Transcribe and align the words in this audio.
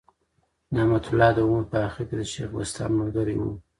نعمت 0.75 1.05
الله 1.11 1.29
د 1.35 1.39
عمر 1.47 1.63
په 1.71 1.75
آخر 1.87 2.03
کي 2.09 2.15
د 2.19 2.21
شېخ 2.31 2.49
بستان 2.57 2.91
ملګری 2.99 3.35
ؤ. 3.47 3.51